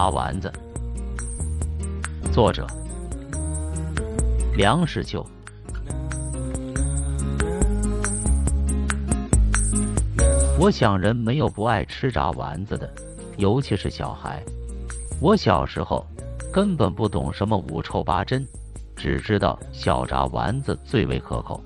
[0.00, 0.50] 炸丸子，
[2.32, 2.66] 作者
[4.56, 5.22] 梁实秋。
[10.58, 12.90] 我想人没有不爱吃炸丸子的，
[13.36, 14.42] 尤其是小孩。
[15.20, 16.06] 我小时候
[16.50, 18.42] 根本不懂什么五臭八珍，
[18.96, 21.62] 只知道小炸丸子最为可口，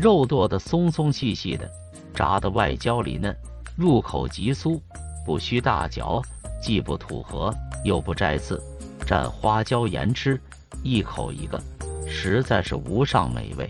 [0.00, 1.70] 肉剁得松松细细的，
[2.12, 3.32] 炸的外焦里嫩，
[3.76, 4.80] 入口即酥，
[5.24, 6.20] 不需大嚼。
[6.62, 7.52] 既不土核，
[7.84, 8.62] 又不摘刺，
[9.04, 10.40] 蘸花椒盐吃，
[10.84, 11.60] 一口一个，
[12.06, 13.68] 实在是无上美味。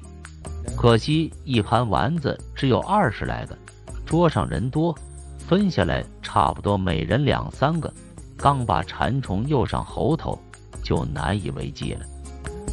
[0.77, 3.57] 可惜一盘丸子只有二十来个，
[4.05, 4.95] 桌上人多，
[5.39, 7.93] 分下来差不多每人两三个，
[8.37, 10.39] 刚把馋虫诱上喉头，
[10.85, 12.05] 就难以为继了。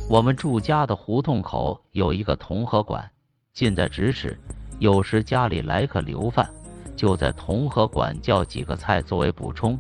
[0.10, 3.10] 我们住家的胡同口有一个同和馆，
[3.54, 4.38] 近在咫尺，
[4.80, 6.50] 有时家里来客留饭，
[6.96, 9.80] 就在同和馆叫几个菜作为补充。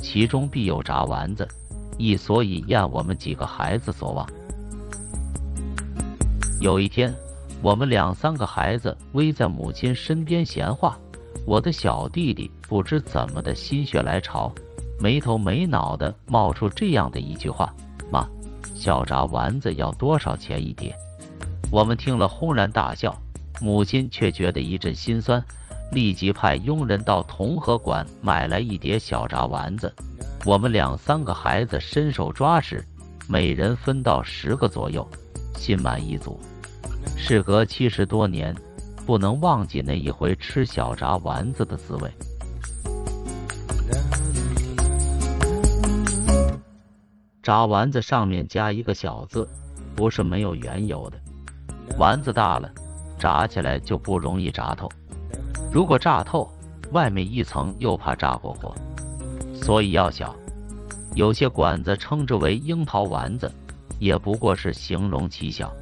[0.00, 1.46] 其中必有炸丸子，
[1.98, 4.26] 亦所以验我们几个孩子所望。
[6.60, 7.14] 有一天，
[7.62, 10.98] 我们两三个孩子偎在母亲身边闲话，
[11.46, 14.52] 我的小弟弟不知怎么的心血来潮，
[14.98, 17.72] 没头没脑的冒出这样的一句话
[18.10, 18.26] ：“妈，
[18.74, 20.94] 小炸丸子要多少钱一碟？”
[21.70, 23.16] 我们听了轰然大笑，
[23.60, 25.42] 母亲却觉得一阵心酸。
[25.92, 29.92] 立即派佣人到同和馆买来一碟小炸丸子，
[30.44, 32.84] 我们两三个孩子伸手抓时，
[33.28, 35.06] 每人分到十个左右，
[35.56, 36.38] 心满意足。
[37.16, 38.54] 事隔七十多年，
[39.04, 42.10] 不能忘记那一回吃小炸丸子的滋味。
[47.42, 49.48] 炸丸子上面加一个小字，
[49.96, 51.18] 不是没有缘由的。
[51.98, 52.70] 丸子大了，
[53.18, 54.88] 炸起来就不容易炸透。
[55.72, 56.50] 如果炸透，
[56.90, 58.74] 外面一层又怕炸过火，
[59.54, 60.34] 所以要小。
[61.14, 63.50] 有些馆子称之为樱桃丸子，
[64.00, 65.72] 也不过是形容其小。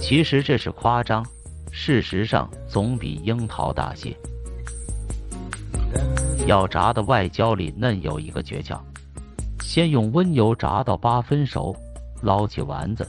[0.00, 1.26] 其实这是夸张，
[1.72, 4.16] 事实上总比樱桃大些。
[6.46, 8.78] 要炸的外焦里嫩有一个诀窍，
[9.60, 11.74] 先用温油炸到八分熟，
[12.22, 13.04] 捞起丸子，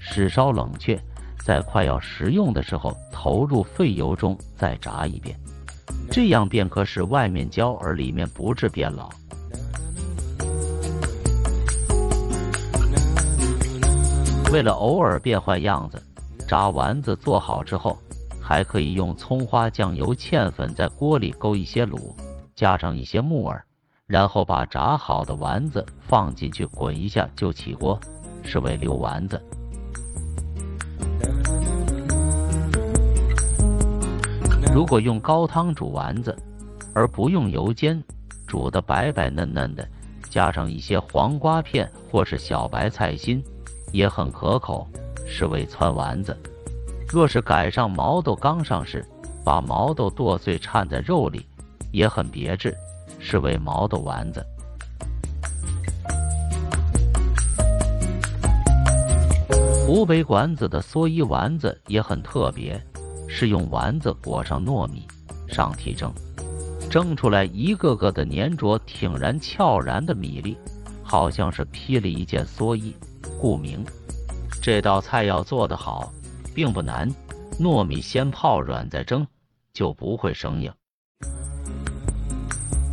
[0.00, 1.00] 使稍冷却，
[1.44, 5.38] 在快要食用的时候投入沸油中再炸一遍。
[6.12, 9.08] 这样便可使外面焦而里面不致变老。
[14.52, 16.00] 为了偶尔变换样子，
[16.46, 17.96] 炸丸子做好之后，
[18.38, 22.14] 还可以用葱花、酱油、芡粉在锅里勾一些卤，
[22.54, 23.64] 加上一些木耳，
[24.06, 27.98] 然后把炸好的丸子放进去滚一下就起锅，
[28.44, 29.42] 是为溜丸子。
[34.74, 36.34] 如果用高汤煮丸子，
[36.94, 38.02] 而不用油煎，
[38.46, 39.86] 煮的白白嫩嫩的，
[40.30, 43.44] 加上一些黄瓜片或是小白菜心，
[43.92, 44.88] 也很可口，
[45.26, 46.34] 是为汆丸子。
[47.06, 49.04] 若是赶上毛豆刚上市，
[49.44, 51.46] 把毛豆剁碎掺在肉里，
[51.90, 52.74] 也很别致，
[53.18, 54.42] 是为毛豆丸子。
[59.86, 62.82] 湖北馆子的蓑衣丸子也很特别。
[63.34, 65.08] 是用丸子裹上糯米，
[65.48, 66.12] 上屉蒸，
[66.90, 70.54] 蒸出来一个个的粘着、挺然、翘然的米粒，
[71.02, 72.94] 好像是披了一件蓑衣。
[73.40, 73.82] 故名。
[74.60, 76.12] 这道菜要做得好，
[76.54, 77.10] 并不难，
[77.58, 79.26] 糯米先泡软再蒸，
[79.72, 80.70] 就不会生硬。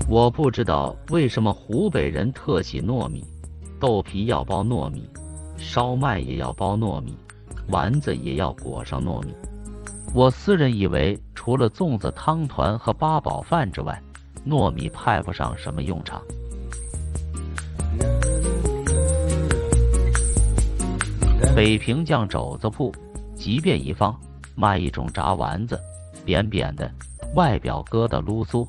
[0.08, 3.26] 我不知道为什么湖北人特喜糯米，
[3.78, 5.08] 豆皮要包糯米，
[5.58, 7.14] 烧麦也要包糯米，
[7.68, 9.34] 丸子也要裹上糯米。
[10.12, 14.02] 我私人以为，除了粽子、汤团和八宝饭之外，
[14.46, 16.20] 糯米派不上什么用场。
[21.56, 22.92] 北平酱肘子铺，
[23.36, 24.20] 即便一方
[24.56, 25.80] 卖一种炸丸子，
[26.26, 26.90] 扁扁的，
[27.36, 28.68] 外表疙瘩撸酥，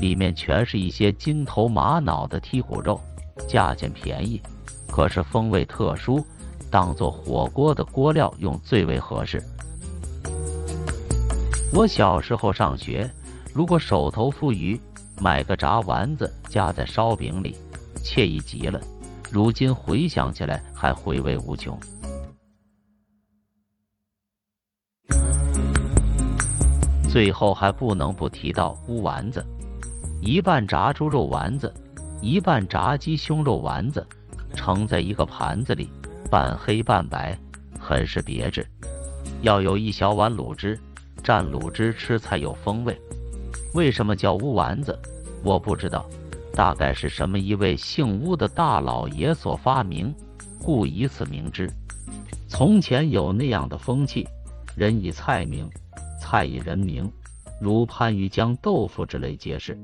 [0.00, 3.00] 里面全是一些金头玛瑙的剔骨肉，
[3.46, 4.42] 价钱便宜，
[4.90, 6.24] 可是风味特殊，
[6.68, 9.40] 当做火锅的锅料用最为合适。
[11.72, 13.08] 我小时候上学，
[13.54, 14.78] 如果手头富裕，
[15.20, 17.56] 买个炸丸子夹在烧饼里，
[18.02, 18.80] 惬意极了。
[19.30, 21.78] 如今回想起来，还回味无穷。
[27.08, 29.44] 最后还不能不提到乌丸子，
[30.20, 31.72] 一半炸猪肉丸子，
[32.20, 34.04] 一半炸鸡胸肉丸子，
[34.54, 35.88] 盛在一个盘子里，
[36.28, 37.38] 半黑半白，
[37.78, 38.66] 很是别致。
[39.42, 40.76] 要有一小碗卤汁。
[41.30, 43.00] 蘸卤汁吃才有风味。
[43.72, 44.98] 为什么叫乌丸子？
[45.44, 46.04] 我不知道。
[46.52, 50.12] 大概是什么一位姓乌的大老爷所发明，
[50.60, 51.70] 故以此名之。
[52.48, 54.26] 从前有那样的风气，
[54.74, 55.70] 人以菜名，
[56.20, 57.08] 菜以人名，
[57.60, 59.78] 如番禺江豆腐之类皆是。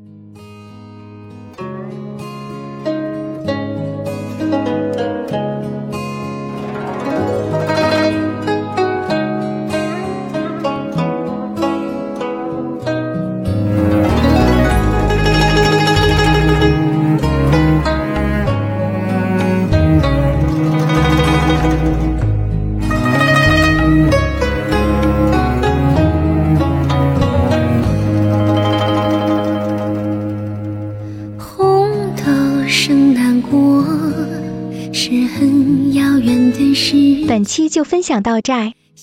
[37.57, 38.53] 期就分享到这，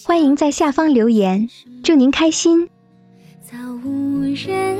[0.05, 1.49] 欢迎在下方留言，
[1.83, 2.69] 祝您开心。
[3.41, 4.77] 早无人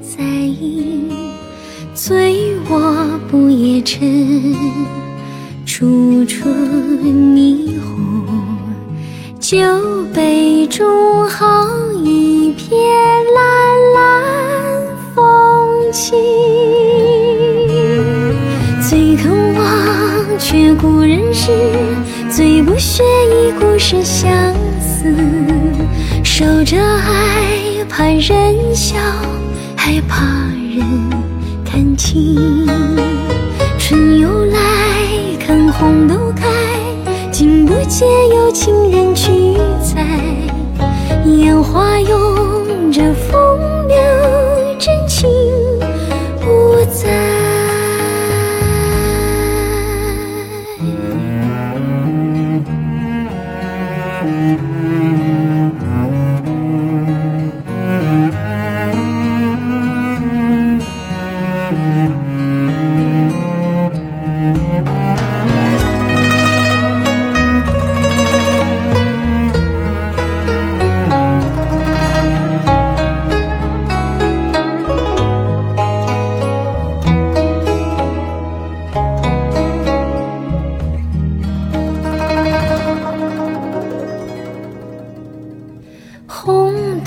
[0.00, 1.10] 在意，
[1.94, 4.54] 醉卧不夜城，
[5.66, 8.24] 处处霓虹，
[9.40, 9.58] 酒
[10.14, 11.66] 杯中好
[12.04, 12.70] 一片
[13.34, 16.14] 蓝蓝风景。
[18.80, 21.50] 最肯忘却故人时。
[22.34, 24.32] 最不屑一顾是相
[24.80, 25.14] 思，
[26.24, 28.96] 守着爱怕人笑，
[29.76, 30.24] 还怕
[30.74, 30.82] 人
[31.62, 32.66] 看清。
[33.78, 34.58] 春又来，
[35.38, 36.48] 看红豆开，
[37.30, 40.02] 竟不见有情人聚在。
[41.26, 41.91] 烟花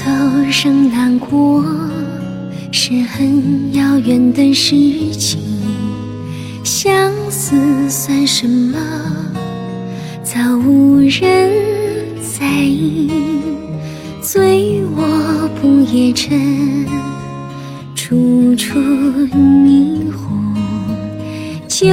[0.05, 1.65] 红豆生难过，
[2.71, 4.75] 是很遥远的事
[5.17, 5.39] 情。
[6.63, 8.77] 相思算什么？
[10.23, 11.51] 早无人
[12.21, 13.09] 在意。
[14.21, 16.39] 醉卧不夜城，
[17.95, 20.55] 处处霓虹。
[21.67, 21.87] 酒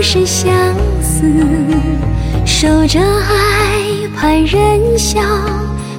[0.00, 0.52] 是相
[1.02, 1.24] 思，
[2.46, 3.82] 守着爱
[4.16, 5.20] 怕人笑，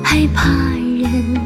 [0.01, 1.39] 还怕人。